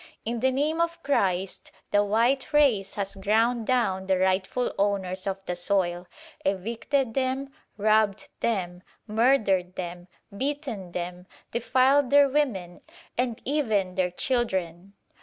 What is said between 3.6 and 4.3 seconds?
down the